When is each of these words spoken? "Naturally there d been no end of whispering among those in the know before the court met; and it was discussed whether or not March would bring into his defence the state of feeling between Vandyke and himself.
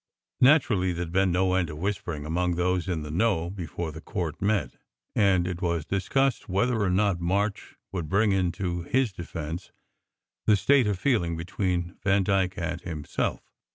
"Naturally 0.39 0.93
there 0.93 1.05
d 1.05 1.11
been 1.11 1.31
no 1.31 1.53
end 1.53 1.69
of 1.69 1.77
whispering 1.77 2.25
among 2.25 2.55
those 2.55 2.87
in 2.87 3.03
the 3.03 3.11
know 3.11 3.51
before 3.51 3.91
the 3.91 4.01
court 4.01 4.41
met; 4.41 4.77
and 5.15 5.45
it 5.47 5.61
was 5.61 5.85
discussed 5.85 6.49
whether 6.49 6.81
or 6.81 6.89
not 6.89 7.19
March 7.19 7.75
would 7.91 8.09
bring 8.09 8.31
into 8.31 8.81
his 8.81 9.11
defence 9.13 9.71
the 10.47 10.55
state 10.55 10.87
of 10.87 10.97
feeling 10.97 11.37
between 11.37 11.97
Vandyke 12.03 12.57
and 12.57 12.81
himself. 12.81 13.43